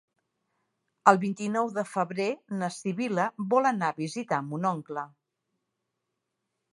El 1.11 1.19
vint-i-nou 1.23 1.67
de 1.75 1.83
febrer 1.89 2.27
na 2.61 2.69
Sibil·la 2.77 3.27
vol 3.53 3.69
anar 3.73 3.93
a 3.93 3.97
visitar 3.99 4.43
mon 4.49 4.65
oncle. 4.73 5.05